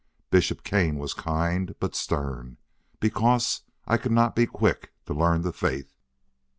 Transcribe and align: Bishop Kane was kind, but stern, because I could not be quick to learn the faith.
Bishop 0.31 0.63
Kane 0.63 0.97
was 0.97 1.13
kind, 1.13 1.75
but 1.79 1.93
stern, 1.93 2.57
because 2.99 3.61
I 3.85 3.97
could 3.97 4.11
not 4.11 4.35
be 4.35 4.47
quick 4.47 4.91
to 5.05 5.13
learn 5.13 5.43
the 5.43 5.53
faith. 5.53 5.93